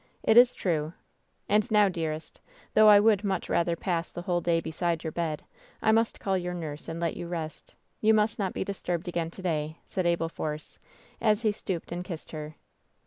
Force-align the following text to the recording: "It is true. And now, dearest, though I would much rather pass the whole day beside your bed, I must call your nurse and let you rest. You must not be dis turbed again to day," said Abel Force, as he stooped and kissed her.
"It 0.23 0.35
is 0.35 0.55
true. 0.55 0.93
And 1.47 1.69
now, 1.69 1.87
dearest, 1.87 2.39
though 2.73 2.87
I 2.89 2.99
would 2.99 3.23
much 3.23 3.49
rather 3.49 3.75
pass 3.75 4.09
the 4.09 4.23
whole 4.23 4.41
day 4.41 4.59
beside 4.59 5.03
your 5.03 5.11
bed, 5.11 5.43
I 5.79 5.91
must 5.91 6.19
call 6.19 6.39
your 6.39 6.55
nurse 6.55 6.87
and 6.89 6.99
let 6.99 7.15
you 7.15 7.27
rest. 7.27 7.75
You 7.99 8.15
must 8.15 8.39
not 8.39 8.53
be 8.53 8.65
dis 8.65 8.81
turbed 8.81 9.07
again 9.07 9.29
to 9.29 9.43
day," 9.43 9.77
said 9.85 10.07
Abel 10.07 10.27
Force, 10.29 10.79
as 11.21 11.43
he 11.43 11.51
stooped 11.51 11.91
and 11.91 12.03
kissed 12.03 12.31
her. 12.31 12.55